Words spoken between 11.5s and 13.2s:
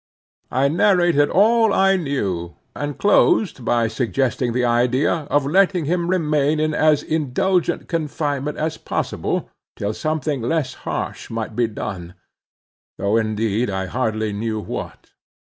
be done—though